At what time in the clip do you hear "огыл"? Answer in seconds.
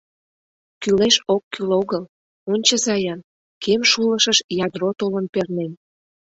1.79-2.03